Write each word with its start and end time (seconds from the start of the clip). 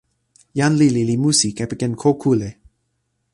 jan 0.59 0.73
lili 0.79 1.03
li 1.09 1.15
musi 1.23 1.49
kepeken 1.57 1.93
ko 2.01 2.09
kule. 2.21 2.49